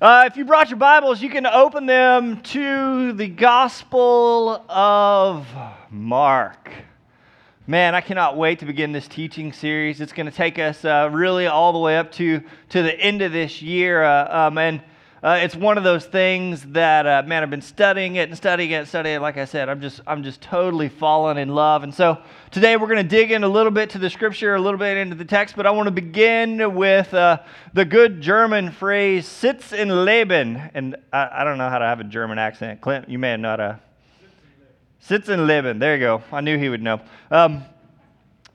[0.00, 5.44] Uh, if you brought your Bibles, you can open them to the Gospel of
[5.90, 6.70] Mark.
[7.66, 10.00] Man, I cannot wait to begin this teaching series.
[10.00, 13.22] It's going to take us uh, really all the way up to, to the end
[13.22, 14.04] of this year.
[14.04, 14.82] Uh, um, and
[15.22, 18.70] uh, it's one of those things that, uh, man, I've been studying it and studying
[18.70, 19.20] it and studying it.
[19.20, 21.82] Like I said, I'm just, I'm just totally fallen in love.
[21.82, 22.18] And so
[22.52, 24.96] today we're going to dig in a little bit to the scripture, a little bit
[24.96, 27.40] into the text, but I want to begin with uh,
[27.72, 30.70] the good German phrase, sitz in Leben.
[30.74, 32.80] And I, I, don't know how to have a German accent.
[32.80, 33.80] Clint, you may know how to.
[35.00, 35.80] Sitz in Leben.
[35.80, 36.22] There you go.
[36.30, 37.00] I knew he would know.
[37.30, 37.64] Um,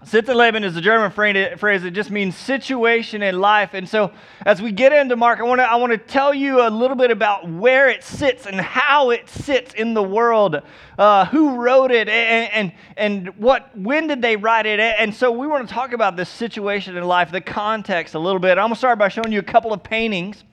[0.06, 3.74] Sitzleben is a German phrase It just means situation in life.
[3.74, 4.12] And so,
[4.46, 6.98] as we get into Mark, I want to I want to tell you a little
[6.98, 10.62] bit about where it sits and how it sits in the world,
[10.98, 14.80] uh, who wrote it, and, and and what when did they write it.
[14.80, 18.40] And so, we want to talk about this situation in life, the context a little
[18.40, 18.58] bit.
[18.58, 20.44] I'm gonna start by showing you a couple of paintings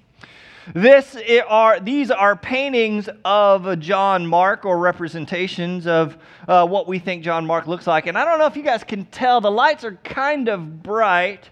[0.75, 1.17] this
[1.49, 7.47] are, these are paintings of John Mark or representations of uh, what we think John
[7.47, 8.07] Mark looks like.
[8.07, 11.49] And I don't know if you guys can tell, the lights are kind of bright.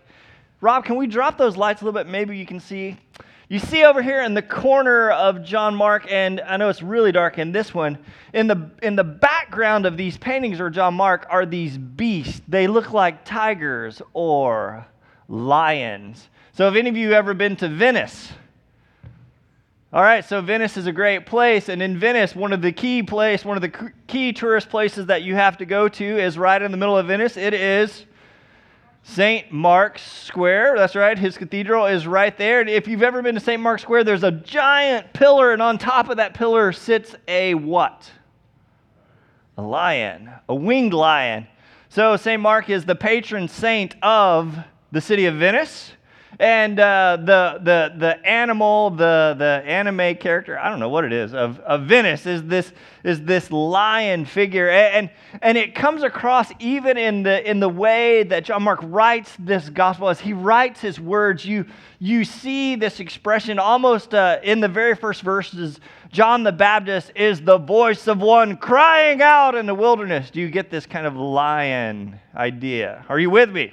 [0.61, 2.11] Rob, can we drop those lights a little bit?
[2.11, 2.97] Maybe you can see.
[3.49, 7.13] You see over here in the corner of John Mark, and I know it's really
[7.13, 7.97] dark in this one.
[8.35, 12.43] In the, in the background of these paintings or John Mark are these beasts.
[12.47, 14.87] They look like tigers or
[15.29, 16.29] lions.
[16.53, 18.33] So, have any of you ever been to Venice?
[19.91, 23.03] All right, so Venice is a great place, and in Venice, one of the key
[23.03, 26.61] place, one of the key tourist places that you have to go to is right
[26.61, 27.39] in the middle of Venice.
[27.39, 28.05] It is
[29.03, 29.51] St.
[29.51, 30.75] Mark's Square.
[30.77, 32.61] That's right, his cathedral is right there.
[32.61, 33.63] And if you've ever been to St.
[33.63, 38.11] Mark's Square, there's a giant pillar, and on top of that pillar sits a what?
[39.57, 41.47] A lion, a winged lion.
[41.89, 42.43] So St.
[42.43, 44.55] Mark is the patron saint of
[44.93, 45.93] the city of Venice
[46.41, 51.13] and uh, the, the, the animal, the, the anime character, I don't know what it
[51.13, 52.73] is, of, of Venice is this,
[53.03, 54.71] is this lion figure.
[54.71, 55.11] And,
[55.43, 59.69] and it comes across even in the, in the way that John Mark writes this
[59.69, 60.09] gospel.
[60.09, 61.67] As he writes his words, you,
[61.99, 65.81] you see this expression almost uh, in the very first verses.
[66.13, 70.31] John the Baptist is the voice of one crying out in the wilderness.
[70.31, 73.05] Do you get this kind of lion idea?
[73.09, 73.73] Are you with me?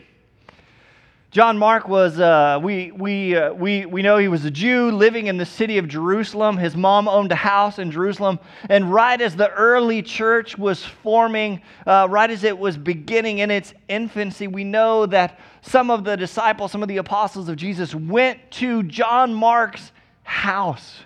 [1.35, 5.28] John Mark was, uh, we, we, uh, we, we know he was a Jew living
[5.28, 6.56] in the city of Jerusalem.
[6.56, 8.40] His mom owned a house in Jerusalem.
[8.69, 13.51] And right as the early church was forming, uh, right as it was beginning in
[13.51, 17.94] its infancy, we know that some of the disciples, some of the apostles of Jesus
[17.94, 19.91] went to John Mark's
[20.23, 21.00] house.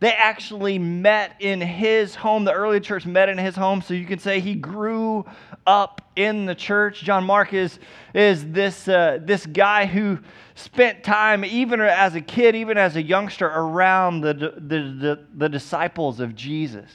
[0.00, 2.44] They actually met in his home.
[2.44, 3.80] The early church met in his home.
[3.80, 5.24] So you can say he grew
[5.66, 7.02] up in the church.
[7.02, 7.78] John Mark is,
[8.12, 10.18] is this, uh, this guy who
[10.54, 15.48] spent time, even as a kid, even as a youngster, around the, the, the, the
[15.48, 16.90] disciples of Jesus.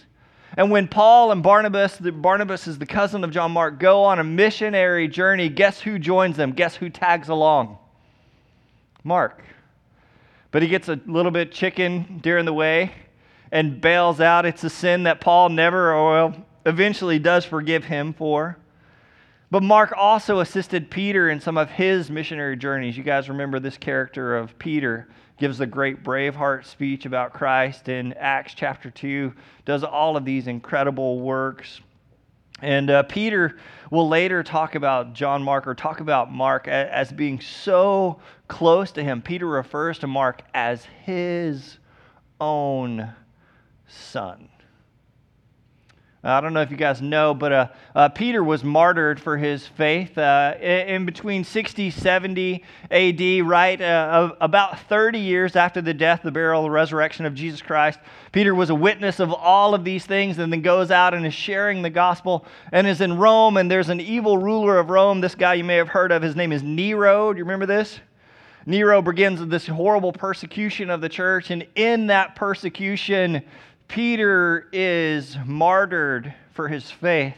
[0.57, 4.19] And when Paul and Barnabas, the, Barnabas is the cousin of John Mark, go on
[4.19, 6.51] a missionary journey, guess who joins them?
[6.51, 7.77] Guess who tags along?
[9.03, 9.43] Mark.
[10.51, 12.91] But he gets a little bit chicken during the way
[13.51, 14.45] and bails out.
[14.45, 16.33] It's a sin that Paul never, or
[16.65, 18.57] eventually does forgive him for.
[19.51, 22.95] But Mark also assisted Peter in some of his missionary journeys.
[22.95, 25.07] You guys remember this character of Peter
[25.39, 29.33] gives the great braveheart speech about Christ in Acts chapter 2,
[29.65, 31.79] does all of these incredible works.
[32.61, 33.57] And uh, Peter
[33.89, 38.91] will later talk about John Mark or talk about Mark as, as being so close
[38.93, 39.21] to him.
[39.21, 41.77] Peter refers to Mark as his
[42.39, 43.13] own
[43.87, 44.49] son.
[46.21, 49.65] I don't know if you guys know, but uh, uh, Peter was martyred for his
[49.65, 53.79] faith uh, in between 60, 70 AD, right?
[53.79, 57.99] Uh, about 30 years after the death, the burial, the resurrection of Jesus Christ.
[58.33, 61.33] Peter was a witness of all of these things and then goes out and is
[61.33, 63.55] sharing the gospel and is in Rome.
[63.55, 65.21] And there's an evil ruler of Rome.
[65.21, 66.21] This guy you may have heard of.
[66.21, 67.31] His name is Nero.
[67.31, 67.97] Do you remember this?
[68.65, 71.49] Nero begins this horrible persecution of the church.
[71.49, 73.41] And in that persecution,
[73.89, 77.35] Peter is martyred for his faith.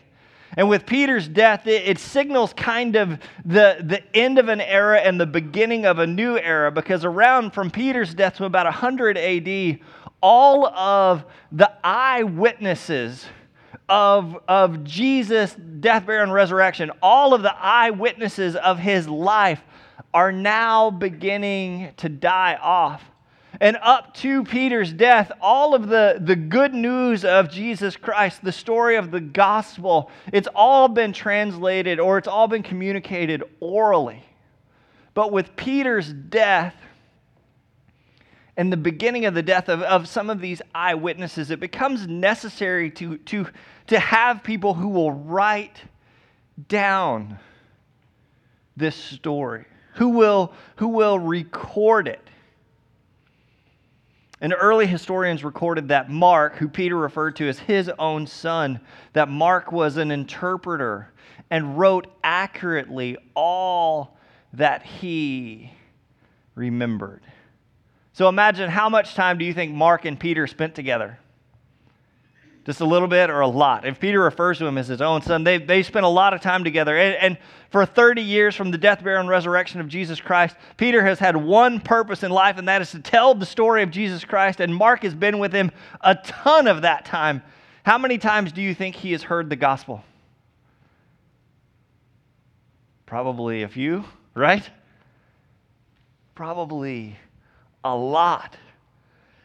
[0.57, 4.99] And with Peter's death, it, it, signals kind of the, the end of an era
[4.99, 9.17] and the beginning of a new era because around from Peter's death to about 100
[9.17, 9.79] AD,
[10.21, 13.25] all of the eyewitnesses
[13.87, 19.61] of, of Jesus' death, burial, and resurrection, all of the eyewitnesses of his life
[20.13, 23.01] are now beginning to die off
[23.61, 28.51] and up to Peter's death, all of the, the good news of Jesus Christ, the
[28.51, 34.25] story of the gospel, it's all been translated or it's all been communicated orally.
[35.13, 36.73] But with Peter's death,
[38.57, 42.89] and the beginning of the death of, of some of these eyewitnesses, it becomes necessary
[42.91, 43.47] to, to,
[43.87, 45.77] to have people who will write
[46.67, 47.37] down
[48.75, 52.27] this story, who will, who will record it.
[54.41, 58.79] And early historians recorded that Mark, who Peter referred to as his own son,
[59.13, 61.13] that Mark was an interpreter
[61.51, 64.17] and wrote accurately all
[64.53, 65.71] that he
[66.55, 67.21] remembered.
[68.13, 71.19] So imagine how much time do you think Mark and Peter spent together?
[72.63, 73.87] Just a little bit or a lot?
[73.87, 76.41] If Peter refers to him as his own son, they, they spent a lot of
[76.41, 76.95] time together.
[76.95, 77.37] And, and
[77.71, 81.35] for 30 years from the death, burial, and resurrection of Jesus Christ, Peter has had
[81.35, 84.59] one purpose in life, and that is to tell the story of Jesus Christ.
[84.59, 85.71] And Mark has been with him
[86.01, 87.41] a ton of that time.
[87.83, 90.03] How many times do you think he has heard the gospel?
[93.07, 94.05] Probably a few,
[94.35, 94.69] right?
[96.35, 97.17] Probably
[97.83, 98.55] a lot.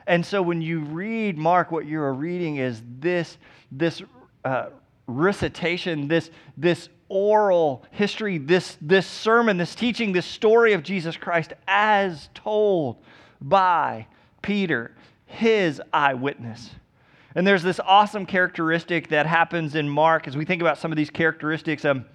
[0.07, 3.39] And so when you read Mark, what you're reading is this,
[3.73, 4.03] this
[4.45, 4.67] uh,
[5.07, 11.53] recitation, this, this oral history, this, this sermon, this teaching, this story of Jesus Christ
[11.67, 13.03] as told
[13.41, 14.07] by
[14.43, 14.93] Peter,
[15.27, 16.71] his eyewitness.
[17.35, 20.97] And there's this awesome characteristic that happens in Mark as we think about some of
[20.97, 21.85] these characteristics.
[21.85, 22.07] Um,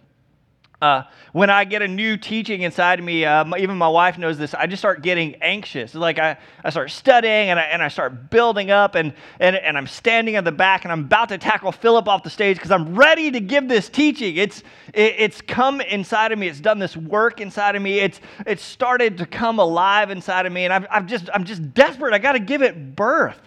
[0.81, 4.39] uh, when I get a new teaching inside of me, uh, even my wife knows
[4.39, 5.93] this, I just start getting anxious.
[5.93, 9.77] Like I, I start studying and I, and I start building up, and, and, and
[9.77, 12.71] I'm standing at the back and I'm about to tackle Philip off the stage because
[12.71, 14.37] I'm ready to give this teaching.
[14.37, 14.63] It's,
[14.93, 18.63] it, it's come inside of me, it's done this work inside of me, it's, it's
[18.63, 22.13] started to come alive inside of me, and I've, I've just, I'm just desperate.
[22.13, 23.39] I got to give it birth,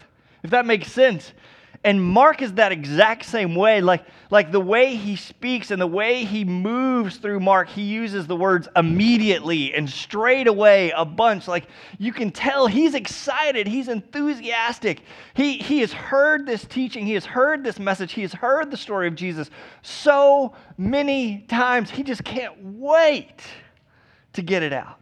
[0.44, 1.32] if that makes sense.
[1.84, 3.82] And Mark is that exact same way.
[3.82, 8.26] Like, like the way he speaks and the way he moves through Mark, he uses
[8.26, 11.46] the words immediately and straight away a bunch.
[11.46, 11.66] Like
[11.98, 15.02] you can tell he's excited, he's enthusiastic.
[15.34, 18.78] He, he has heard this teaching, he has heard this message, he has heard the
[18.78, 19.50] story of Jesus
[19.82, 21.90] so many times.
[21.90, 23.42] He just can't wait
[24.32, 25.00] to get it out.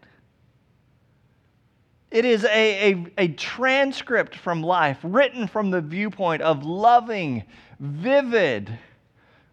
[2.12, 7.42] It is a, a, a, transcript from life, written from the viewpoint of loving,
[7.80, 8.78] vivid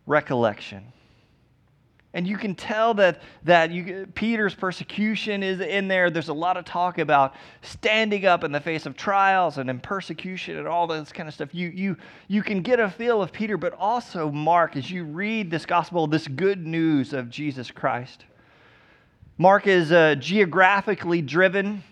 [0.05, 0.91] recollection.
[2.13, 6.09] And you can tell that, that you, Peter's persecution is in there.
[6.09, 9.79] There's a lot of talk about standing up in the face of trials and in
[9.79, 11.55] persecution and all this kind of stuff.
[11.55, 11.95] You, you,
[12.27, 16.07] you can get a feel of Peter, but also Mark as you read this gospel,
[16.07, 18.25] this good news of Jesus Christ.
[19.37, 21.83] Mark is uh, geographically driven.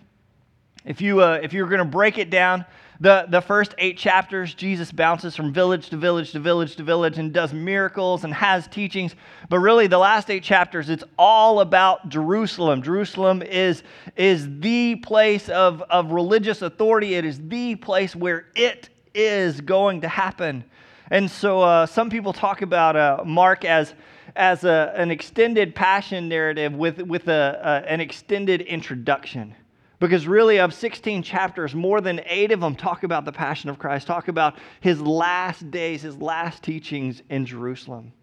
[0.87, 2.65] If, you, uh, if you're going to break it down,
[3.01, 7.17] the, the first eight chapters, Jesus bounces from village to village to village to village
[7.17, 9.13] and does miracles and has teachings.
[9.49, 12.81] But really, the last eight chapters, it's all about Jerusalem.
[12.81, 13.83] Jerusalem is,
[14.15, 20.01] is the place of, of religious authority, it is the place where it is going
[20.01, 20.63] to happen.
[21.11, 23.93] And so uh, some people talk about uh, Mark as,
[24.37, 29.53] as a, an extended passion narrative with, with a, a, an extended introduction.
[29.99, 33.79] Because really, of 16 chapters, more than eight of them talk about the passion of
[33.79, 38.13] Christ, talk about his last days, his last teachings in Jerusalem.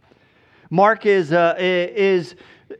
[0.70, 2.36] Mark is, uh, is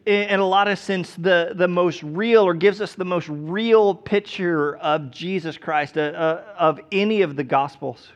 [0.06, 3.94] in a lot of sense, the, the most real or gives us the most real
[3.94, 8.12] picture of Jesus Christ, uh, uh, of any of the Gospels.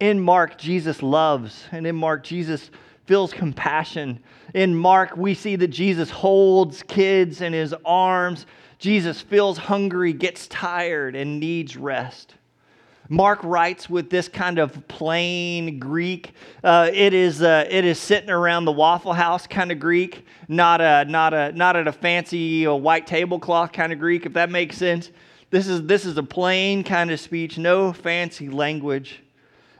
[0.00, 2.70] In Mark, Jesus loves, and in Mark, Jesus
[3.06, 4.18] feels compassion.
[4.54, 8.46] In Mark, we see that Jesus holds kids in his arms
[8.84, 12.34] Jesus feels hungry, gets tired, and needs rest.
[13.08, 16.34] Mark writes with this kind of plain Greek.
[16.62, 20.82] Uh, it, is, uh, it is sitting around the Waffle House kind of Greek, not,
[20.82, 24.50] a, not, a, not at a fancy a white tablecloth kind of Greek, if that
[24.50, 25.10] makes sense.
[25.48, 29.22] This is, this is a plain kind of speech, no fancy language.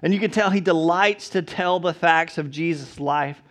[0.00, 3.42] And you can tell he delights to tell the facts of Jesus' life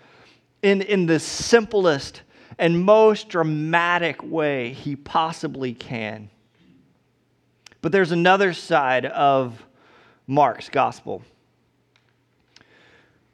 [0.63, 2.23] in, in the simplest
[2.57, 6.29] and most dramatic way he possibly can.
[7.81, 9.61] But there's another side of
[10.27, 11.21] Mark's gospel.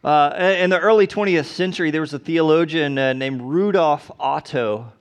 [0.03, 4.93] Uh, in the early 20th century, there was a theologian uh, named Rudolf Otto.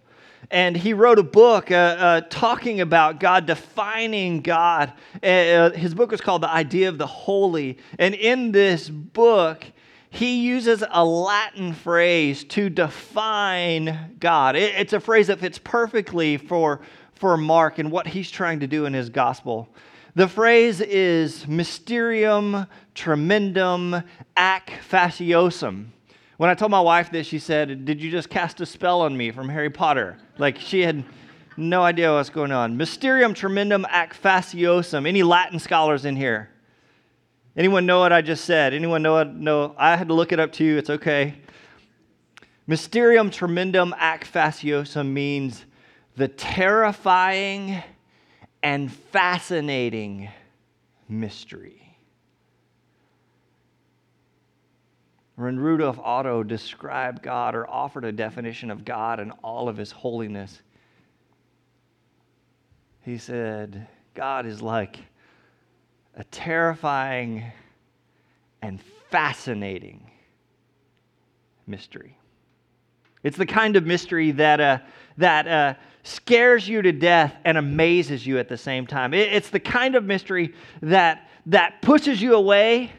[0.51, 4.93] And he wrote a book uh, uh talking about God, defining God.
[5.23, 7.79] Uh, his book was called The Idea of the Holy.
[7.99, 9.65] And in this book,
[10.11, 14.57] he uses a Latin phrase to define God.
[14.57, 16.81] it's a phrase that fits perfectly for,
[17.15, 19.69] for Mark and what he's trying to do in his gospel.
[20.15, 23.95] The phrase is mysterium tremendum
[24.37, 25.87] ac faciosum.
[26.39, 29.17] When I told my wife this, she said, Did you just cast a spell on
[29.17, 30.17] me from Harry Potter?
[30.39, 31.05] Like she had
[31.57, 32.77] No idea what's going on.
[32.77, 35.07] Mysterium tremendum ac faciosum.
[35.07, 36.51] Any Latin scholars in here?
[37.57, 38.75] Anyone know what I just said?
[38.75, 39.35] Anyone know what?
[39.35, 40.77] No, I had to look it up too.
[40.79, 41.35] It's okay.
[42.67, 45.65] Mysterium tremendum ac faciosum means
[46.17, 47.83] the terrifying
[48.63, 50.29] and fascinating
[51.09, 51.97] mystery.
[55.37, 59.93] When Rudolf Otto described God or offered a definition of God and all of his
[59.93, 60.61] holiness,
[63.03, 64.99] he said, God is like
[66.19, 67.45] a terrifying
[68.61, 70.11] and fascinating
[71.67, 72.19] mystery.
[73.23, 74.79] It's the kind of mystery that, uh,
[75.17, 79.15] that uh, scares you to death and amazes you at the same time.
[79.15, 82.93] It, it's the kind of mystery that, that pushes you away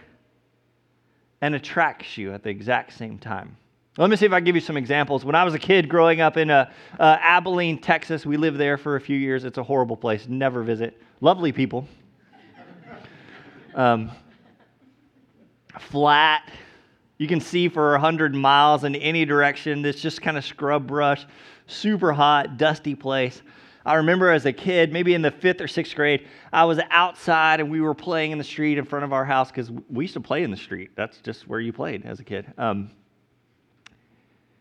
[1.42, 3.58] and attracts you at the exact same time.
[3.98, 5.26] Let me see if I can give you some examples.
[5.26, 8.78] When I was a kid growing up in uh, uh, Abilene, Texas, we lived there
[8.78, 9.44] for a few years.
[9.44, 10.28] It's a horrible place.
[10.30, 11.02] Never visit.
[11.20, 11.86] Lovely people.
[13.80, 14.12] Um,
[15.80, 16.52] flat.
[17.18, 19.86] You can see for 100 miles in any direction.
[19.86, 21.26] It's just kind of scrub brush,
[21.66, 23.42] super hot, dusty place.
[23.86, 27.62] I remember as a kid, maybe in the fifth or sixth grade, I was outside
[27.62, 30.14] and we were playing in the street in front of our house because we used
[30.16, 30.90] to play in the street.
[30.98, 32.52] That's just where you played as a kid.
[32.58, 32.92] Um,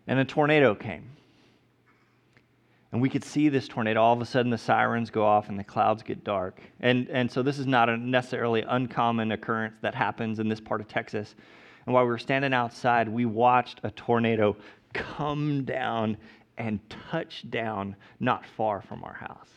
[0.07, 1.11] and a tornado came.
[2.93, 4.01] And we could see this tornado.
[4.01, 6.61] All of a sudden, the sirens go off and the clouds get dark.
[6.81, 10.81] And, and so, this is not a necessarily uncommon occurrence that happens in this part
[10.81, 11.35] of Texas.
[11.85, 14.57] And while we were standing outside, we watched a tornado
[14.95, 16.17] come down
[16.57, 16.81] and
[17.11, 19.49] touch down not far from our house.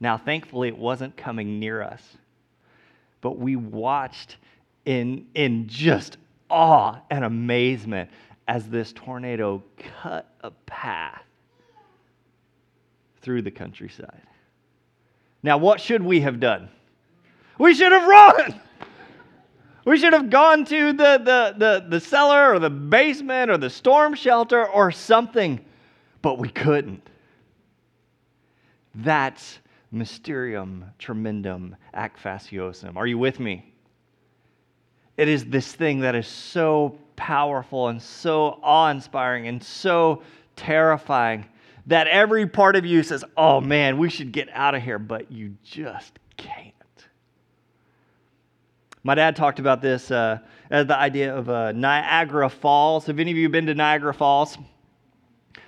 [0.00, 2.02] Now, thankfully, it wasn't coming near us,
[3.20, 4.36] but we watched
[4.84, 6.18] in, in just
[6.50, 8.10] awe and amazement
[8.48, 9.62] as this tornado
[10.02, 11.25] cut a path
[13.26, 14.22] through the countryside.
[15.42, 16.68] Now, what should we have done?
[17.58, 18.60] We should have run.
[19.84, 23.68] We should have gone to the, the, the, the cellar or the basement or the
[23.68, 25.60] storm shelter or something
[26.22, 27.08] but we couldn't.
[28.96, 29.58] That's
[29.92, 32.96] mysterium tremendum ac faciosum.
[32.96, 33.72] Are you with me?
[35.16, 40.22] It is this thing that is so powerful and so awe inspiring and so
[40.56, 41.44] terrifying
[41.86, 45.30] that every part of you says, oh man, we should get out of here, but
[45.30, 46.72] you just can't.
[49.02, 50.38] My dad talked about this uh,
[50.68, 53.06] as the idea of uh, Niagara Falls.
[53.06, 54.58] Have any of you been to Niagara Falls?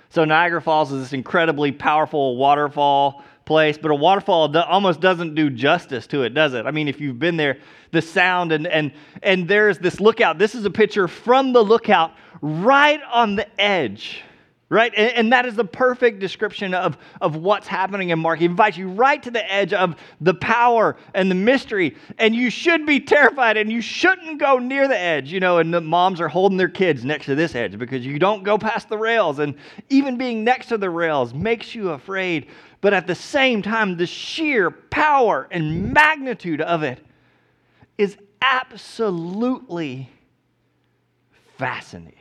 [0.09, 5.35] So Niagara Falls is this incredibly powerful waterfall place, but a waterfall do, almost doesn't
[5.35, 6.65] do justice to it, does it?
[6.65, 7.59] I mean, if you've been there,
[7.91, 8.91] the sound and and
[9.23, 10.37] and there's this lookout.
[10.37, 12.11] This is a picture from the lookout
[12.41, 14.23] right on the edge
[14.69, 14.93] right?
[14.95, 18.39] And, and, that is the perfect description of, of what's happening in Mark.
[18.39, 22.51] He invites you right to the edge of the power and the mystery, and you
[22.51, 25.57] should be terrified and you shouldn't go near the edge, you know.
[25.57, 28.57] And the moms are holding their kids next to this edge because you don't go
[28.57, 29.55] past the rails, and
[29.89, 32.47] even being next to the rails makes you afraid.
[32.81, 36.99] But at the same time, the sheer power and magnitude of it
[37.97, 40.09] is absolutely
[41.57, 42.18] fascinating.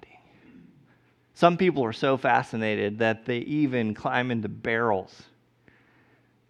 [1.38, 5.22] Some people are so fascinated that they even climb into barrels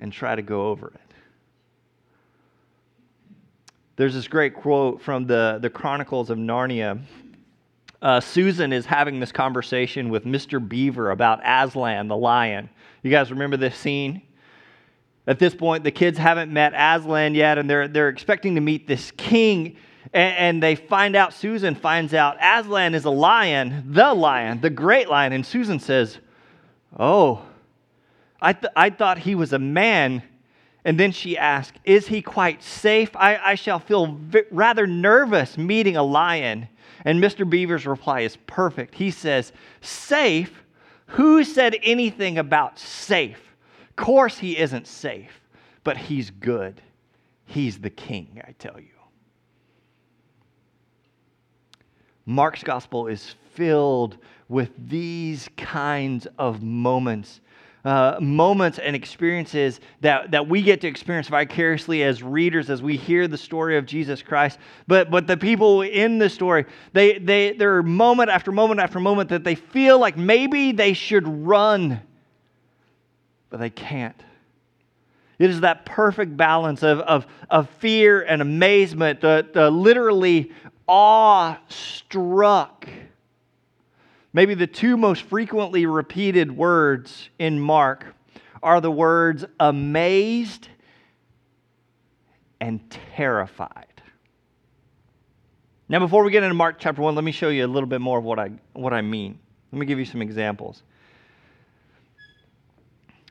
[0.00, 1.14] and try to go over it.
[3.96, 7.02] There's this great quote from the, the Chronicles of Narnia.
[8.00, 10.66] Uh, Susan is having this conversation with Mr.
[10.66, 12.70] Beaver about Aslan, the lion.
[13.02, 14.22] You guys remember this scene?
[15.26, 18.86] At this point, the kids haven't met Aslan yet, and they're, they're expecting to meet
[18.86, 19.76] this king
[20.12, 24.70] and, and, they find out, Susan finds out Aslan is a lion, the lion, the
[24.70, 25.32] great lion.
[25.32, 26.18] And Susan says,
[26.98, 27.42] Oh,
[28.40, 30.22] I, th- I thought he was a man.
[30.84, 33.14] And then she asks, Is he quite safe?
[33.16, 36.68] I, I shall feel v- rather nervous meeting a lion.
[37.04, 37.48] And Mr.
[37.48, 38.94] Beaver's reply is perfect.
[38.94, 40.64] He says, Safe?
[41.12, 43.40] Who said anything about safe?
[43.88, 45.40] Of course, he isn't safe,
[45.82, 46.82] but he's good.
[47.46, 48.97] He's the king, I tell you.
[52.28, 54.18] Mark's gospel is filled
[54.50, 57.40] with these kinds of moments.
[57.86, 62.98] Uh, moments and experiences that, that we get to experience vicariously as readers as we
[62.98, 64.58] hear the story of Jesus Christ.
[64.86, 69.00] But, but the people in the story, they, they, there are moment after moment after
[69.00, 72.00] moment that they feel like maybe they should run,
[73.48, 74.22] but they can't.
[75.38, 80.52] It is that perfect balance of, of, of fear and amazement, the, the literally
[80.88, 82.88] awe-struck.
[84.32, 88.14] Maybe the two most frequently repeated words in Mark
[88.62, 90.68] are the words amazed
[92.60, 92.80] and
[93.14, 93.86] terrified.
[95.88, 98.00] Now, before we get into Mark chapter 1, let me show you a little bit
[98.00, 99.38] more of what I, what I mean.
[99.72, 100.82] Let me give you some examples.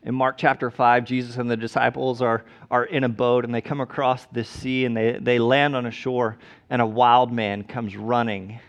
[0.04, 3.62] In Mark chapter 5, Jesus and the disciples are, are in a boat and they
[3.62, 6.38] come across this sea and they, they land on a shore,
[6.70, 8.60] and a wild man comes running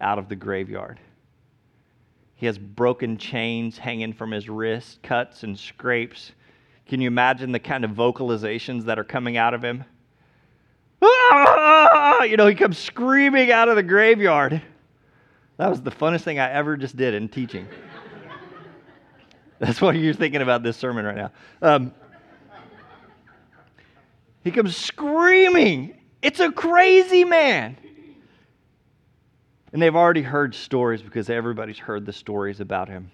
[0.00, 1.00] out of the graveyard.
[2.34, 6.32] He has broken chains hanging from his wrists, cuts and scrapes.
[6.86, 9.84] Can you imagine the kind of vocalizations that are coming out of him?
[11.00, 12.22] Ah!
[12.24, 14.60] You know, he comes screaming out of the graveyard.
[15.56, 17.66] That was the funnest thing I ever just did in teaching.
[19.58, 21.30] That's what you're thinking about this sermon right now.
[21.62, 21.92] Um,
[24.42, 25.98] he comes screaming.
[26.20, 27.76] It's a crazy man.
[29.72, 33.10] And they've already heard stories because everybody's heard the stories about him.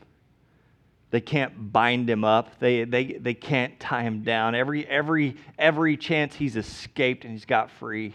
[1.11, 2.59] They can't bind him up.
[2.61, 4.54] They, they, they can't tie him down.
[4.54, 8.14] Every, every, every chance he's escaped and he's got free.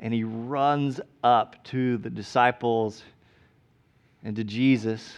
[0.00, 3.02] And he runs up to the disciples
[4.22, 5.14] and to Jesus.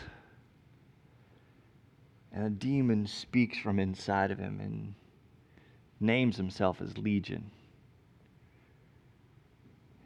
[2.36, 4.94] And a demon speaks from inside of him and
[6.00, 7.50] names himself as Legion.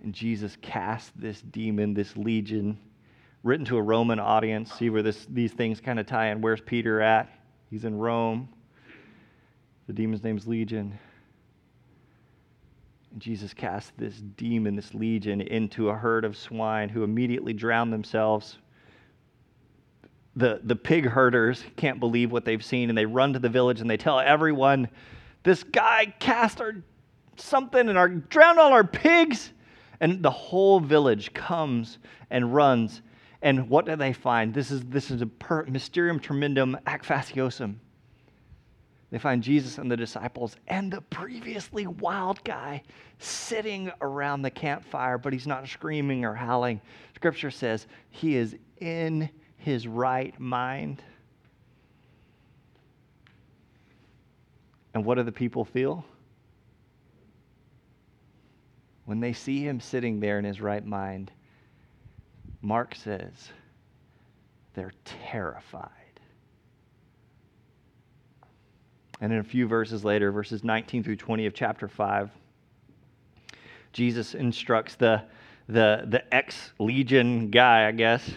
[0.04, 2.78] And Jesus casts this demon, this legion,
[3.42, 4.72] written to a Roman audience.
[4.72, 6.40] See where this, these things kind of tie in.
[6.40, 7.28] Where's Peter at?
[7.68, 8.48] He's in Rome.
[9.88, 10.96] The demon's name's Legion.
[13.10, 17.92] And Jesus cast this demon, this legion, into a herd of swine who immediately drowned
[17.92, 18.58] themselves.
[20.36, 23.80] The, the pig herders can't believe what they've seen, and they run to the village
[23.80, 24.88] and they tell everyone,
[25.42, 26.76] This guy cast our
[27.36, 29.52] something and our, drowned all our pigs.
[30.00, 31.98] And the whole village comes
[32.30, 33.02] and runs.
[33.42, 34.54] And what do they find?
[34.54, 37.76] This is, this is a per, mysterium tremendum ac faciosum.
[39.10, 42.82] They find Jesus and the disciples and the previously wild guy
[43.18, 46.80] sitting around the campfire, but he's not screaming or howling.
[47.16, 49.28] Scripture says he is in
[49.60, 51.02] his right mind.
[54.92, 56.04] And what do the people feel?
[59.10, 61.32] when they see him sitting there in his right mind,
[62.62, 63.48] Mark says
[64.72, 65.90] they're terrified.
[69.20, 72.30] And in a few verses later, verses 19 through 20 of chapter 5,
[73.92, 75.24] Jesus instructs the,
[75.68, 78.30] the, the ex legion guy, I guess,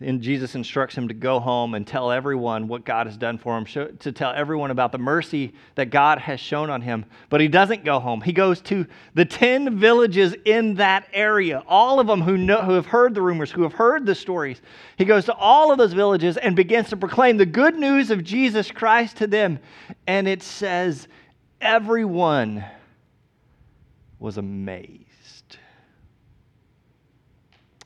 [0.00, 3.56] and Jesus instructs him to go home and tell everyone what God has done for
[3.56, 7.04] him, to tell everyone about the mercy that God has shown on him.
[7.30, 8.20] But he doesn't go home.
[8.20, 12.72] He goes to the 10 villages in that area, all of them who, know, who
[12.72, 14.60] have heard the rumors, who have heard the stories.
[14.96, 18.24] He goes to all of those villages and begins to proclaim the good news of
[18.24, 19.60] Jesus Christ to them.
[20.08, 21.06] And it says,
[21.60, 22.64] everyone
[24.18, 25.02] was amazed.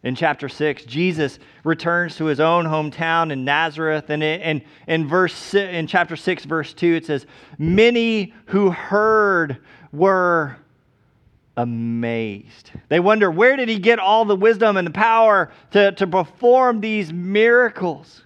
[0.05, 4.11] In chapter 6, Jesus returns to his own hometown in Nazareth.
[4.11, 7.27] And in, in, verse, in chapter 6, verse 2, it says,
[7.59, 9.59] Many who heard
[9.93, 10.57] were
[11.57, 12.71] amazed.
[12.89, 16.81] They wonder, where did he get all the wisdom and the power to, to perform
[16.81, 18.23] these miracles?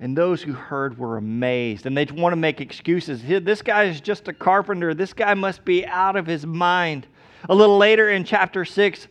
[0.00, 1.84] And those who heard were amazed.
[1.84, 3.22] And they want to make excuses.
[3.22, 4.94] This guy is just a carpenter.
[4.94, 7.06] This guy must be out of his mind.
[7.48, 9.06] A little later in chapter 6,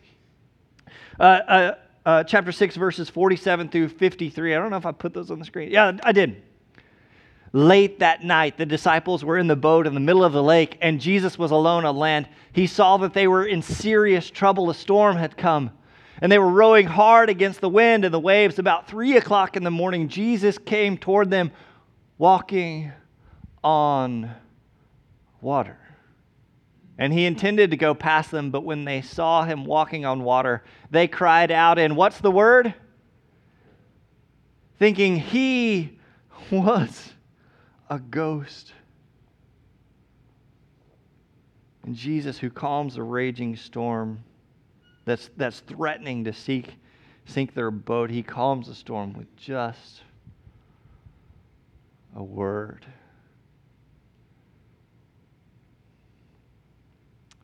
[1.20, 4.56] uh, uh, uh, chapter 6, verses 47 through 53.
[4.56, 5.70] I don't know if I put those on the screen.
[5.72, 6.42] Yeah, I did.
[7.52, 10.80] Late that night, the disciples were in the boat in the middle of the lake,
[10.82, 12.28] and Jesus was alone on land.
[12.52, 14.72] He saw that they were in serious trouble.
[14.72, 15.70] A storm had come,
[16.20, 18.58] and they were rowing hard against the wind and the waves.
[18.58, 21.52] About three o'clock in the morning, Jesus came toward them
[22.18, 22.92] walking
[23.64, 24.32] on
[25.40, 25.78] water.
[26.98, 30.64] And he intended to go past them, but when they saw him walking on water,
[30.92, 32.74] they cried out, and what's the word?
[34.78, 35.98] Thinking he
[36.52, 37.12] was
[37.90, 38.74] a ghost.
[41.84, 44.24] And Jesus, who calms a raging storm
[45.06, 46.76] that's, that's threatening to seek,
[47.26, 50.02] sink their boat, he calms the storm with just
[52.16, 52.86] a word.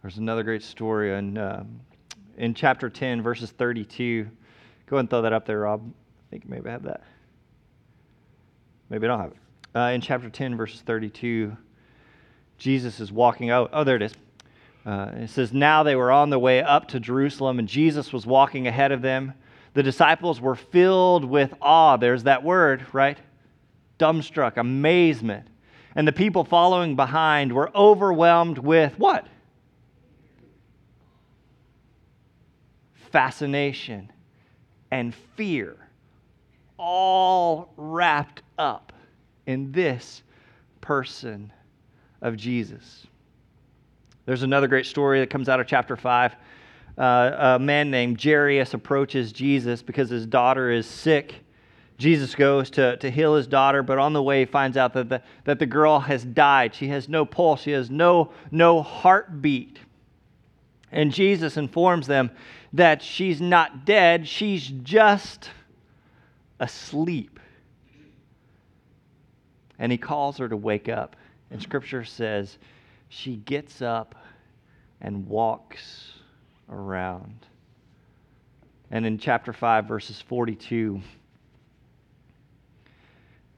[0.01, 1.81] There's another great story in, um,
[2.37, 4.23] in chapter 10, verses 32.
[4.23, 5.81] Go ahead and throw that up there, Rob.
[5.85, 7.03] I think maybe I have that.
[8.89, 9.37] Maybe I don't have it.
[9.75, 11.55] Uh, in chapter 10, verses 32,
[12.57, 13.71] Jesus is walking out.
[13.73, 14.13] Oh, there it is.
[14.85, 18.25] Uh, it says, Now they were on their way up to Jerusalem, and Jesus was
[18.25, 19.33] walking ahead of them.
[19.73, 21.97] The disciples were filled with awe.
[21.97, 23.17] There's that word, right?
[23.99, 25.47] Dumbstruck, amazement.
[25.93, 29.27] And the people following behind were overwhelmed with what?
[33.11, 34.11] Fascination
[34.91, 35.77] and fear,
[36.77, 38.93] all wrapped up
[39.45, 40.23] in this
[40.81, 41.51] person
[42.21, 43.07] of Jesus.
[44.25, 46.35] There's another great story that comes out of chapter 5.
[46.97, 51.35] Uh, a man named Jairus approaches Jesus because his daughter is sick.
[51.97, 55.09] Jesus goes to, to heal his daughter, but on the way he finds out that
[55.09, 56.73] the, that the girl has died.
[56.75, 59.79] She has no pulse, she has no, no heartbeat.
[60.91, 62.31] And Jesus informs them
[62.73, 65.49] that she's not dead, she's just
[66.59, 67.39] asleep.
[69.77, 71.15] And he calls her to wake up.
[71.51, 72.57] And scripture says
[73.07, 74.15] she gets up
[75.01, 76.11] and walks
[76.69, 77.45] around.
[78.91, 80.99] And in chapter 5, verses 42,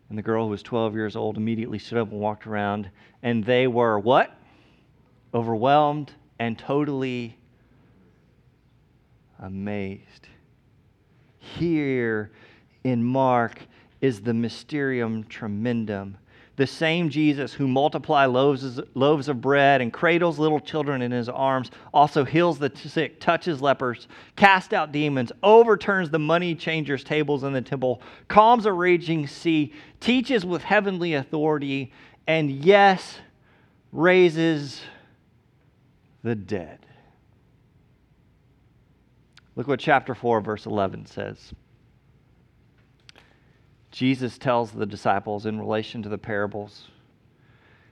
[0.10, 2.89] and the girl who was 12 years old immediately stood up and walked around,
[3.24, 4.36] and they were what?
[5.34, 7.38] Overwhelmed and totally
[9.38, 10.27] amazed.
[11.38, 12.32] Here
[12.84, 13.60] in Mark
[14.01, 16.17] is the mysterium tremendum
[16.56, 21.30] the same Jesus who multiplies loaves, loaves of bread and cradles little children in his
[21.30, 27.43] arms, also heals the sick, touches lepers, casts out demons, overturns the money changers' tables
[27.43, 31.91] in the temple, calms a raging sea, teaches with heavenly authority,
[32.27, 33.19] and yes,
[33.91, 34.82] raises
[36.24, 36.86] the dead.
[39.56, 41.54] Look what chapter 4, verse 11 says.
[43.92, 46.88] Jesus tells the disciples in relation to the parables,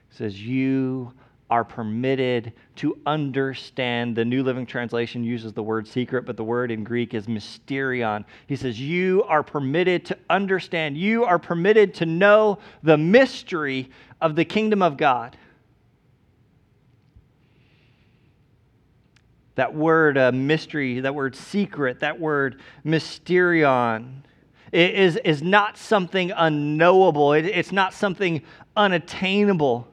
[0.08, 1.12] He says, You
[1.50, 4.16] are permitted to understand.
[4.16, 8.24] The New Living Translation uses the word secret, but the word in Greek is mysterion.
[8.46, 10.96] He says, You are permitted to understand.
[10.96, 13.90] You are permitted to know the mystery
[14.20, 15.36] of the kingdom of God.
[19.60, 24.22] That word uh, mystery, that word secret, that word mysterion
[24.72, 28.40] is, is not something unknowable, it, it's not something
[28.74, 29.86] unattainable.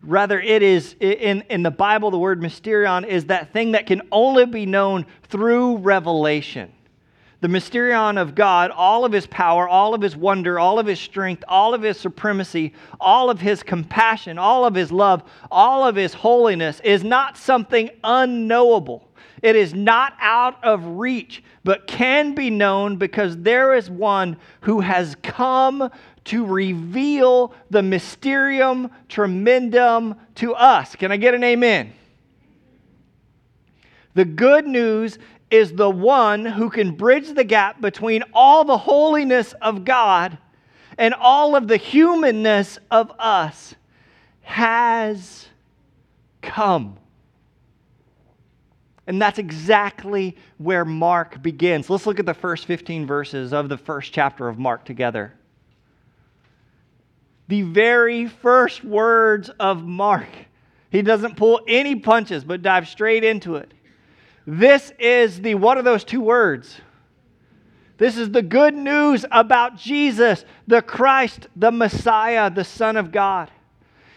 [0.00, 4.00] Rather, it is, in, in the Bible, the word mysterion is that thing that can
[4.12, 6.70] only be known through revelation.
[7.44, 10.98] The mysterion of God, all of his power, all of his wonder, all of his
[10.98, 15.94] strength, all of his supremacy, all of his compassion, all of his love, all of
[15.94, 19.10] his holiness is not something unknowable.
[19.42, 24.80] It is not out of reach but can be known because there is one who
[24.80, 25.90] has come
[26.24, 30.96] to reveal the mysterium tremendum to us.
[30.96, 31.92] Can I get an amen?
[34.14, 35.18] The good news
[35.50, 40.38] is the one who can bridge the gap between all the holiness of God
[40.98, 43.74] and all of the humanness of us
[44.42, 45.48] has
[46.42, 46.96] come.
[49.06, 51.90] And that's exactly where Mark begins.
[51.90, 55.34] Let's look at the first 15 verses of the first chapter of Mark together.
[57.48, 60.28] The very first words of Mark.
[60.90, 63.72] He doesn't pull any punches, but dives straight into it.
[64.46, 66.80] This is the, what are those two words?
[67.96, 73.50] This is the good news about Jesus, the Christ, the Messiah, the Son of God.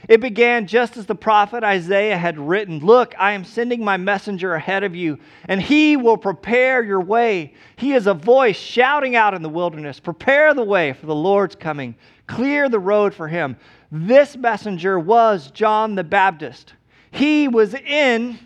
[0.08, 4.54] It began just as the prophet Isaiah had written Look, I am sending my messenger
[4.54, 7.54] ahead of you, and he will prepare your way.
[7.76, 11.56] He is a voice shouting out in the wilderness Prepare the way for the Lord's
[11.56, 13.58] coming, clear the road for him.
[13.92, 16.74] This messenger was John the Baptist.
[17.12, 18.40] He was in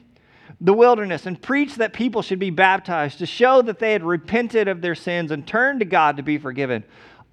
[0.62, 4.70] the wilderness and preached that people should be baptized to show that they had repented
[4.70, 6.84] of their sins and turned to God to be forgiven.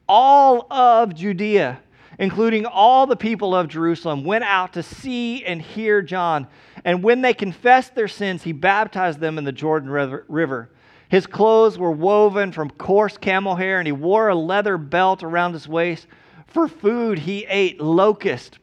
[0.08, 1.80] All of Judea
[2.18, 6.48] including all the people of Jerusalem, went out to see and hear John.
[6.84, 10.70] And when they confessed their sins, he baptized them in the Jordan River.
[11.08, 15.52] His clothes were woven from coarse camel hair, and he wore a leather belt around
[15.52, 16.06] his waist.
[16.48, 18.58] For food, he ate locust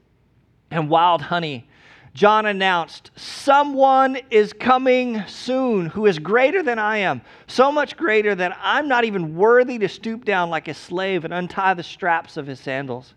[0.70, 1.68] and wild honey.
[2.16, 8.34] John announced, Someone is coming soon who is greater than I am, so much greater
[8.34, 12.38] that I'm not even worthy to stoop down like a slave and untie the straps
[12.38, 13.16] of his sandals.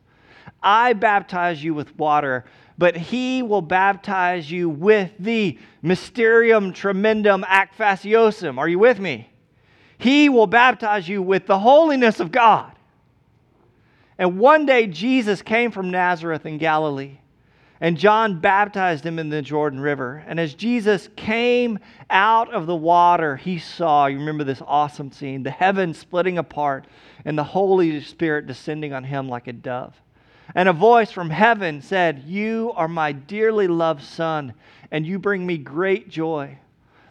[0.61, 2.44] I baptize you with water,
[2.76, 8.58] but he will baptize you with the mysterium tremendum ac faciosum.
[8.58, 9.30] Are you with me?
[9.98, 12.72] He will baptize you with the holiness of God.
[14.18, 17.18] And one day Jesus came from Nazareth in Galilee,
[17.80, 20.24] And John baptized him in the Jordan River.
[20.26, 21.78] And as Jesus came
[22.10, 26.86] out of the water, he saw, you remember this awesome scene, the heavens splitting apart
[27.24, 29.94] and the Holy Spirit descending on him like a dove.
[30.54, 34.54] And a voice from heaven said, You are my dearly loved Son,
[34.90, 36.58] and you bring me great joy.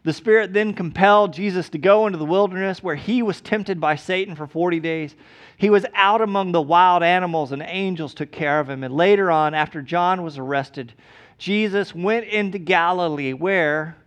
[0.07, 3.97] The Spirit then compelled Jesus to go into the wilderness where he was tempted by
[3.97, 5.13] Satan for 40 days.
[5.57, 8.85] He was out among the wild animals, and angels took care of him.
[8.85, 10.93] And later on, after John was arrested,
[11.37, 13.97] Jesus went into Galilee where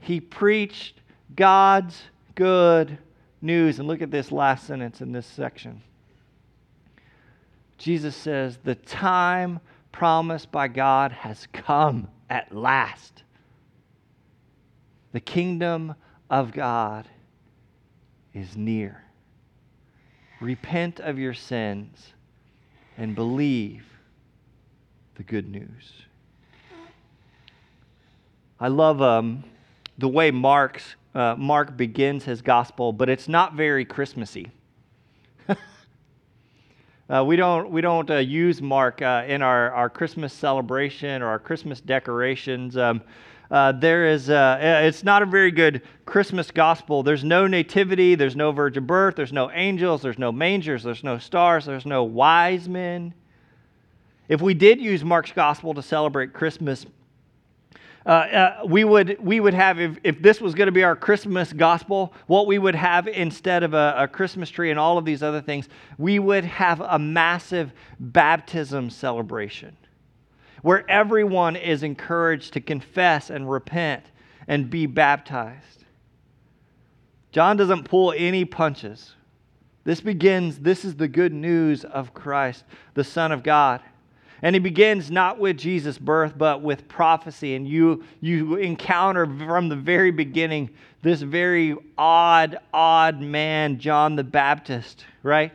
[0.00, 1.02] he preached
[1.36, 2.00] God's
[2.34, 2.96] good
[3.42, 3.78] news.
[3.78, 5.82] And look at this last sentence in this section.
[7.76, 9.60] Jesus says, The time
[9.92, 13.22] promised by God has come at last.
[15.12, 15.94] The kingdom
[16.30, 17.06] of God
[18.32, 19.04] is near.
[20.40, 22.14] Repent of your sins
[22.96, 23.84] and believe
[25.14, 25.92] the good news.
[28.58, 29.44] I love um,
[29.98, 34.50] the way Mark's, uh, Mark begins his gospel, but it's not very Christmassy.
[35.48, 41.26] uh, we don't, we don't uh, use Mark uh, in our, our Christmas celebration or
[41.26, 42.76] our Christmas decorations.
[42.76, 43.02] Um,
[43.52, 47.02] uh, there is uh, it's not a very good Christmas gospel.
[47.02, 51.18] There's no nativity, there's no virgin birth, there's no angels, there's no mangers, there's no
[51.18, 53.12] stars, there's no wise men.
[54.26, 56.86] If we did use Mark's gospel to celebrate Christmas,
[58.06, 60.96] uh, uh, we would we would have if, if this was going to be our
[60.96, 65.04] Christmas gospel, what we would have instead of a, a, Christmas tree and all of
[65.04, 69.76] these other things, we would have a massive baptism celebration
[70.62, 74.04] where everyone is encouraged to confess and repent
[74.48, 75.84] and be baptized.
[77.32, 79.14] John doesn't pull any punches.
[79.84, 83.80] This begins, this is the good news of Christ, the Son of God.
[84.42, 87.54] And he begins not with Jesus' birth, but with prophecy.
[87.54, 90.70] And you, you encounter from the very beginning
[91.02, 95.52] this very odd, odd man, John the Baptist, right?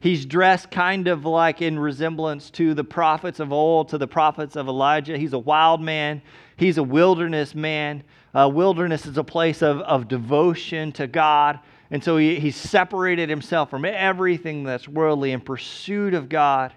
[0.00, 4.54] He's dressed kind of like in resemblance to the prophets of old, to the prophets
[4.56, 5.16] of Elijah.
[5.16, 6.22] He's a wild man,
[6.56, 8.02] he's a wilderness man.
[8.34, 11.58] Uh, wilderness is a place of, of devotion to God.
[11.90, 16.74] And so he, he separated himself from everything that's worldly in pursuit of God.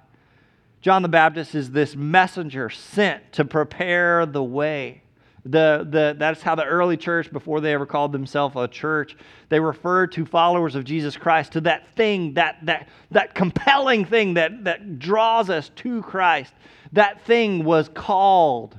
[0.81, 5.01] John the Baptist is this messenger sent to prepare the way.
[5.49, 9.17] The, the, that's how the early church, before they ever called themselves a church,
[9.49, 14.35] they referred to followers of Jesus Christ, to that thing, that, that, that compelling thing
[14.35, 16.53] that, that draws us to Christ.
[16.91, 18.77] That thing was called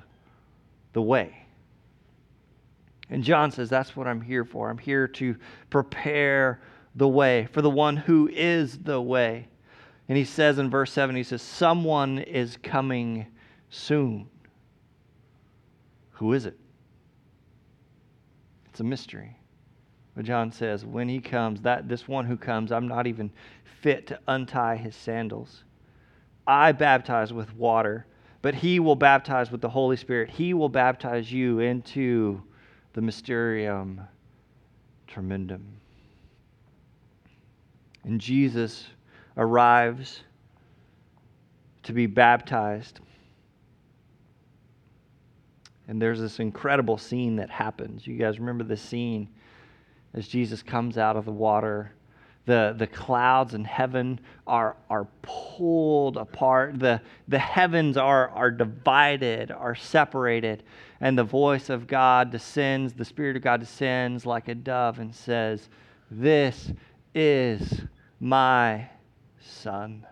[0.93, 1.41] the way.
[3.09, 4.71] And John says, That's what I'm here for.
[4.71, 5.35] I'm here to
[5.71, 6.61] prepare
[6.95, 9.49] the way for the one who is the way.
[10.09, 13.27] And he says in verse 7, he says, Someone is coming
[13.71, 14.29] soon.
[16.13, 16.60] Who is it?
[18.81, 19.37] It's a mystery.
[20.17, 23.31] But John says, when he comes, that this one who comes, I'm not even
[23.83, 25.65] fit to untie his sandals.
[26.47, 28.07] I baptize with water,
[28.41, 30.31] but he will baptize with the Holy Spirit.
[30.31, 32.43] He will baptize you into
[32.95, 34.01] the mysterium
[35.07, 35.63] tremendum.
[38.05, 38.87] And Jesus
[39.37, 40.23] arrives
[41.83, 43.01] to be baptized.
[45.91, 48.07] And there's this incredible scene that happens.
[48.07, 49.29] You guys remember the scene
[50.15, 51.91] as Jesus comes out of the water?
[52.47, 56.79] The, the clouds in heaven are, are pulled apart.
[56.79, 60.63] The, the heavens are, are divided, are separated.
[61.01, 65.13] And the voice of God descends, the Spirit of God descends like a dove and
[65.13, 65.69] says,
[66.09, 66.73] This
[67.17, 67.81] is
[68.21, 68.89] my
[69.41, 70.07] Son.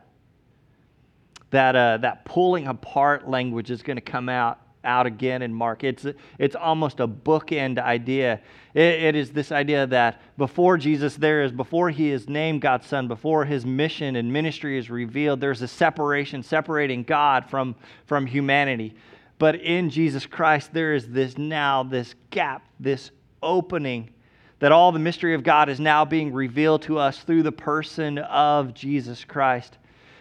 [1.50, 5.84] That, uh, that pulling apart language is going to come out out again in Mark.
[5.84, 6.06] It's,
[6.38, 8.40] it's almost a bookend idea.
[8.74, 12.86] It, it is this idea that before Jesus there is, before he is named God's
[12.86, 17.74] Son, before his mission and ministry is revealed, there's a separation, separating God from,
[18.06, 18.94] from humanity.
[19.38, 23.10] But in Jesus Christ, there is this now, this gap, this
[23.42, 24.10] opening
[24.58, 28.18] that all the mystery of God is now being revealed to us through the person
[28.18, 29.78] of Jesus Christ.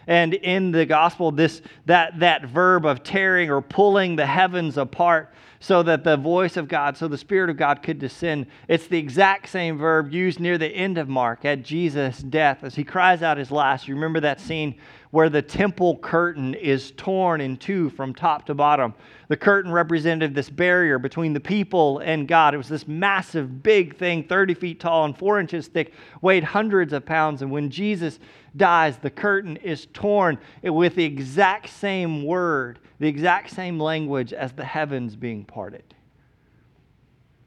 [0.08, 5.34] And in the gospel, this that that verb of tearing or pulling the heavens apart
[5.60, 8.46] so that the voice of God, so the Spirit of God could descend.
[8.68, 12.76] It's the exact same verb used near the end of Mark at Jesus' death as
[12.76, 13.88] he cries out his last.
[13.88, 14.76] You remember that scene
[15.12, 18.94] where the temple curtain is torn in two from top to bottom.
[19.30, 22.54] The curtain represented this barrier between the people and God.
[22.54, 26.94] It was this massive, big thing, 30 feet tall and four inches thick, weighed hundreds
[26.94, 27.42] of pounds.
[27.42, 28.20] And when Jesus
[28.58, 34.52] dies, the curtain is torn with the exact same word, the exact same language as
[34.54, 35.84] the heavens being parted.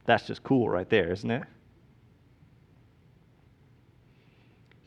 [0.06, 1.42] That's just cool right there, isn't it?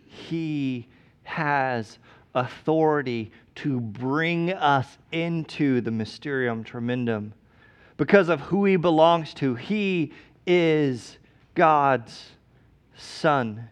[0.06, 0.88] He
[1.24, 2.00] has
[2.36, 7.34] authority to bring us into the mysterium tremendum
[7.98, 9.56] because of who he belongs to.
[9.56, 10.14] He
[10.46, 11.18] is
[11.56, 12.32] God's
[12.96, 13.70] Son.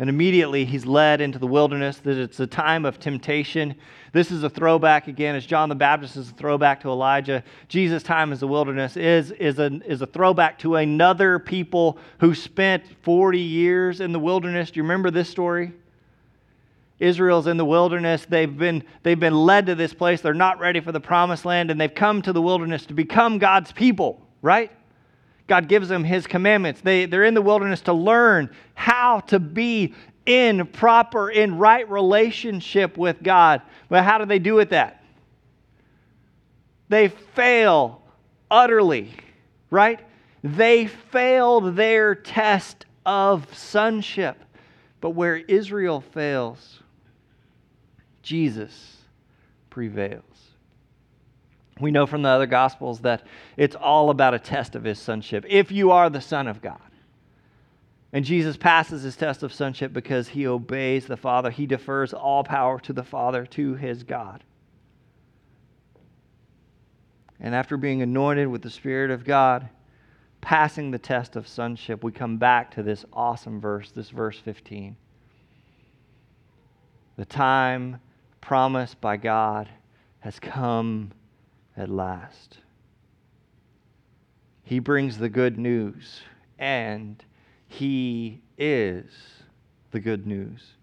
[0.00, 3.74] And immediately he's led into the wilderness, that it's a time of temptation.
[4.12, 7.42] This is a throwback again, as John the Baptist is a throwback to Elijah.
[7.66, 12.32] Jesus' time as the wilderness is, is, a, is a throwback to another people who
[12.32, 14.70] spent 40 years in the wilderness.
[14.70, 15.72] Do you remember this story?
[17.00, 18.24] Israel's in the wilderness.
[18.28, 20.20] They've been, they've been led to this place.
[20.20, 23.38] They're not ready for the promised land, and they've come to the wilderness to become
[23.38, 24.70] God's people, right?
[25.48, 26.82] God gives them his commandments.
[26.82, 29.94] They, they're in the wilderness to learn how to be
[30.26, 33.62] in proper, in right relationship with God.
[33.88, 35.02] But how do they do with that?
[36.90, 38.02] They fail
[38.50, 39.12] utterly,
[39.70, 40.00] right?
[40.44, 44.36] They failed their test of sonship.
[45.00, 46.80] But where Israel fails,
[48.22, 48.96] Jesus
[49.70, 50.27] prevails.
[51.80, 53.22] We know from the other Gospels that
[53.56, 55.44] it's all about a test of his sonship.
[55.48, 56.80] If you are the Son of God.
[58.12, 61.50] And Jesus passes his test of sonship because he obeys the Father.
[61.50, 64.44] He defers all power to the Father, to his God.
[67.38, 69.68] And after being anointed with the Spirit of God,
[70.40, 74.96] passing the test of sonship, we come back to this awesome verse, this verse 15.
[77.16, 78.00] The time
[78.40, 79.68] promised by God
[80.20, 81.12] has come
[81.78, 82.58] at last.
[84.64, 86.20] He brings the good news,
[86.58, 87.24] and
[87.68, 89.06] He is
[89.92, 90.74] the good news.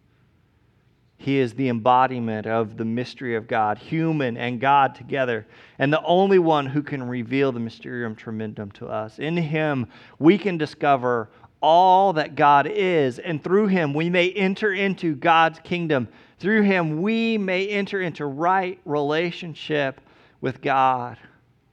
[1.18, 5.46] He is the embodiment of the mystery of God, human and God together,
[5.80, 9.20] and the only one who can reveal the mysterium tremendum to us.
[9.20, 11.30] In Him, we can discover
[11.62, 16.08] all that God is, and through Him, we may enter into God's kingdom.
[16.40, 20.02] Through Him, we may enter into right relationship
[20.42, 21.18] with God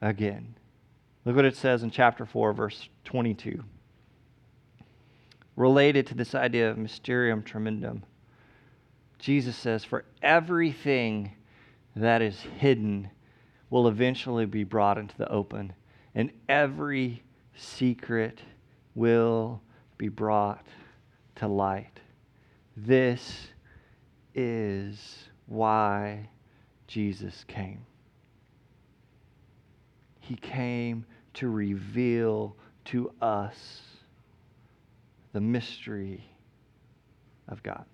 [0.00, 0.54] again.
[1.24, 3.62] Look what it says in chapter 4, verse 22.
[5.56, 8.04] Related to this idea of mysterium tremendum,
[9.18, 11.32] Jesus says, For everything
[11.94, 13.10] that is hidden
[13.70, 15.72] will eventually be brought into the open,
[16.14, 17.22] and every
[17.54, 18.40] secret
[18.94, 19.60] will
[19.98, 20.66] be brought
[21.36, 22.00] to light.
[22.76, 23.48] This
[24.34, 26.28] is why
[26.86, 27.84] Jesus came.
[30.22, 31.04] He came
[31.34, 32.56] to reveal
[32.86, 33.82] to us
[35.32, 36.24] the mystery
[37.48, 37.84] of God.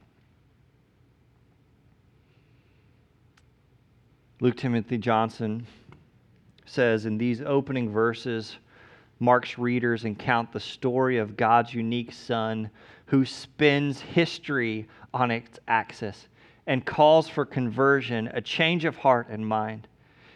[4.40, 5.66] Luke Timothy Johnson
[6.64, 8.58] says in these opening verses,
[9.20, 12.70] Mark's readers encount the story of God's unique Son
[13.06, 16.28] who spins history on its axis
[16.66, 19.88] and calls for conversion, a change of heart and mind.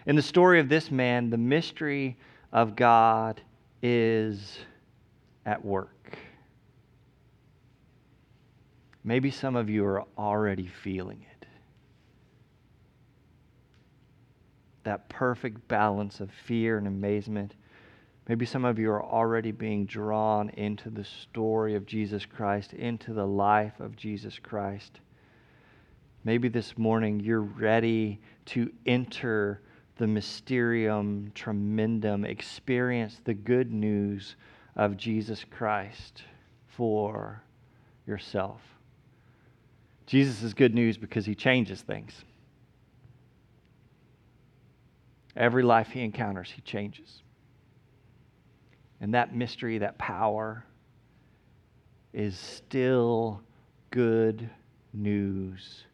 [0.06, 2.16] In the story of this man, the mystery
[2.52, 3.40] of God
[3.82, 4.58] is
[5.46, 6.18] at work.
[9.04, 11.46] Maybe some of you are already feeling it.
[14.84, 17.54] That perfect balance of fear and amazement.
[18.28, 23.12] Maybe some of you are already being drawn into the story of Jesus Christ, into
[23.12, 25.00] the life of Jesus Christ.
[26.24, 29.60] Maybe this morning you're ready to enter
[29.96, 34.36] the mysterium tremendum, experience the good news
[34.76, 36.22] of Jesus Christ
[36.66, 37.42] for
[38.06, 38.60] yourself.
[40.06, 42.12] Jesus is good news because he changes things.
[45.36, 47.22] Every life he encounters, he changes.
[49.00, 50.64] And that mystery, that power,
[52.12, 53.40] is still
[53.90, 54.48] good
[54.92, 55.84] news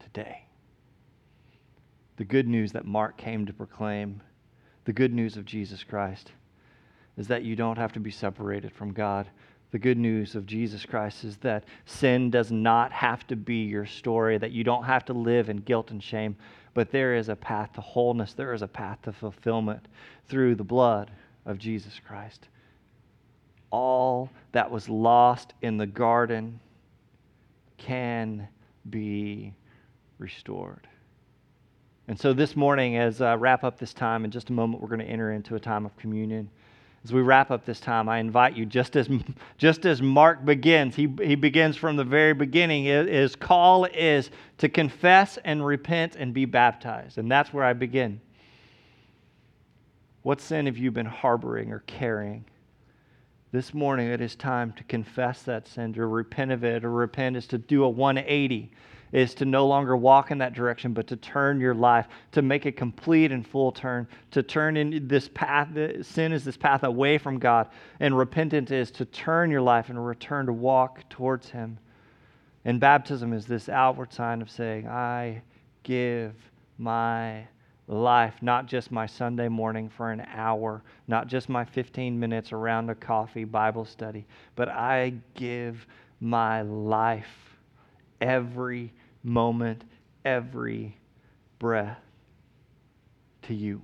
[0.00, 0.46] today
[2.22, 4.22] the good news that Mark came to proclaim,
[4.84, 6.30] the good news of Jesus Christ,
[7.16, 9.26] is that you don't have to be separated from God.
[9.72, 13.86] The good news of Jesus Christ is that sin does not have to be your
[13.86, 16.36] story, that you don't have to live in guilt and shame,
[16.74, 19.88] but there is a path to wholeness, there is a path to fulfillment
[20.28, 21.10] through the blood
[21.44, 22.46] of Jesus Christ.
[23.72, 26.60] All that was lost in the garden
[27.78, 28.46] can
[28.90, 29.54] be
[30.20, 30.86] restored.
[32.08, 34.88] And so this morning, as I wrap up this time, in just a moment, we're
[34.88, 36.50] going to enter into a time of communion.
[37.04, 39.08] As we wrap up this time, I invite you, just as,
[39.58, 42.84] just as Mark begins, he, he begins from the very beginning.
[42.84, 47.18] His call is to confess and repent and be baptized.
[47.18, 48.20] And that's where I begin.
[50.22, 52.44] What sin have you been harboring or carrying?
[53.52, 56.84] This morning, it is time to confess that sin, to repent of it.
[56.84, 58.72] Or repent is to do a 180
[59.12, 62.64] is to no longer walk in that direction, but to turn your life, to make
[62.64, 65.68] a complete and full turn, to turn in this path.
[66.02, 67.68] Sin is this path away from God,
[68.00, 71.78] and repentance is to turn your life and return to walk towards Him.
[72.64, 75.42] And baptism is this outward sign of saying, I
[75.82, 76.34] give
[76.78, 77.46] my
[77.88, 82.88] life, not just my Sunday morning for an hour, not just my 15 minutes around
[82.88, 85.86] a coffee Bible study, but I give
[86.20, 87.52] my life
[88.20, 88.92] every
[89.22, 89.84] moment,
[90.24, 90.96] every
[91.58, 91.98] breath
[93.42, 93.80] to you.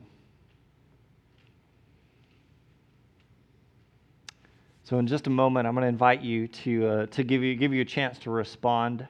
[4.84, 7.56] So, in just a moment, I'm going to invite you to, uh, to give, you,
[7.56, 9.06] give you a chance to respond.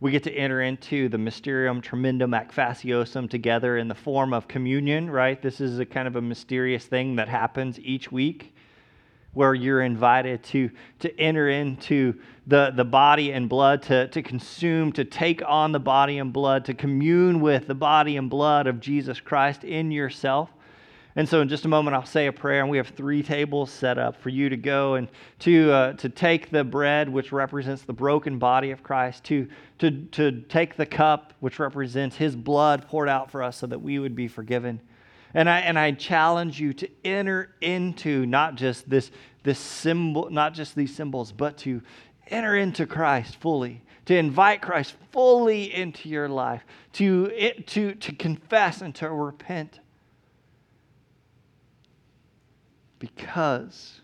[0.00, 4.48] We get to enter into the Mysterium Tremendum ac Faciosum together in the form of
[4.48, 5.40] communion, right?
[5.40, 8.51] This is a kind of a mysterious thing that happens each week
[9.34, 12.14] where you're invited to, to enter into
[12.46, 16.64] the, the body and blood, to, to consume, to take on the body and blood,
[16.66, 20.50] to commune with the body and blood of Jesus Christ in yourself.
[21.14, 23.70] And so, in just a moment, I'll say a prayer, and we have three tables
[23.70, 25.08] set up for you to go and
[25.40, 29.46] to, uh, to take the bread, which represents the broken body of Christ, to,
[29.78, 33.82] to, to take the cup, which represents his blood poured out for us so that
[33.82, 34.80] we would be forgiven
[35.34, 39.10] and I, and I challenge you to enter into not just this,
[39.42, 41.82] this symbol, not just these symbols, but to
[42.28, 46.64] enter into Christ fully, to invite Christ fully into your life,
[46.94, 49.80] to, it, to, to confess and to repent.
[52.98, 54.00] Because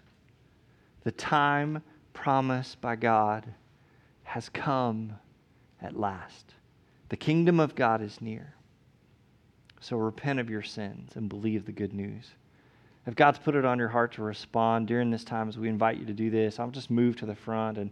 [1.04, 3.46] the time promised by God
[4.24, 5.14] has come
[5.80, 6.54] at last.
[7.08, 8.54] The kingdom of God is near.
[9.80, 12.30] So repent of your sins and believe the good news.
[13.06, 15.98] If God's put it on your heart to respond during this time as we invite
[15.98, 17.90] you to do this, I'll just move to the front and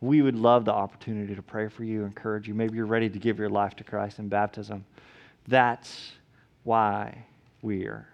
[0.00, 2.54] we would love the opportunity to pray for you, encourage you.
[2.54, 4.84] Maybe you're ready to give your life to Christ in baptism.
[5.46, 6.12] That's
[6.64, 7.24] why
[7.62, 8.06] we're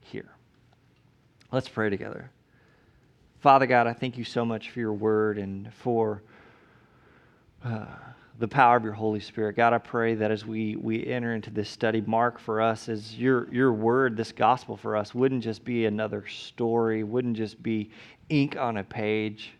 [0.00, 0.30] here.
[1.52, 2.30] Let's pray together.
[3.40, 6.22] Father God, I thank you so much for your word and for.
[7.64, 7.86] Uh,
[8.38, 9.56] the power of your Holy Spirit.
[9.56, 13.16] God, I pray that as we, we enter into this study, Mark, for us, is
[13.16, 17.90] your, your word, this gospel for us, wouldn't just be another story, wouldn't just be
[18.28, 19.52] ink on a page.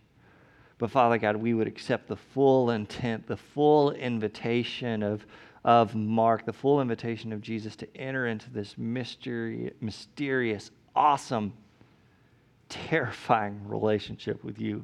[0.78, 5.24] But Father God, we would accept the full intent, the full invitation of,
[5.64, 11.52] of Mark, the full invitation of Jesus to enter into this mystery, mysterious, awesome,
[12.68, 14.82] terrifying relationship with you.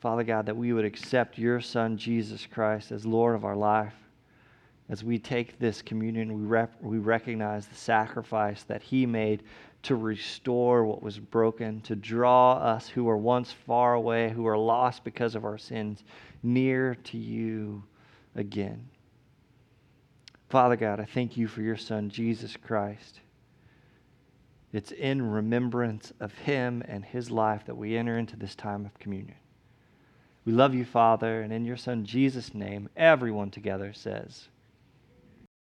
[0.00, 3.94] Father God, that we would accept your Son, Jesus Christ, as Lord of our life.
[4.88, 9.42] As we take this communion, we, rep- we recognize the sacrifice that He made
[9.82, 14.58] to restore what was broken, to draw us who were once far away, who are
[14.58, 16.04] lost because of our sins,
[16.42, 17.82] near to you
[18.34, 18.88] again.
[20.48, 23.20] Father God, I thank you for your Son, Jesus Christ.
[24.72, 28.98] It's in remembrance of Him and His life that we enter into this time of
[28.98, 29.36] communion.
[30.46, 34.48] We love you, Father, and in your Son Jesus' name, everyone together says,